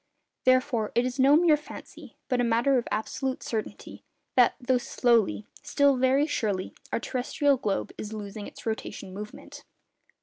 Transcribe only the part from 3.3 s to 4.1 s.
certainty,